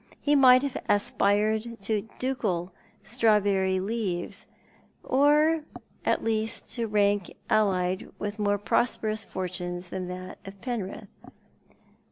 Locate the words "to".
1.83-2.09, 6.71-6.87